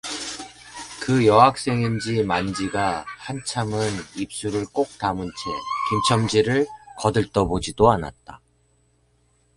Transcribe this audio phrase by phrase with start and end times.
[0.99, 3.77] 그 여학생인지 만지가 한참은
[4.15, 6.65] 입술을 꼭 다문 채 김첨지를
[6.97, 8.41] 거들떠보지도 않았다.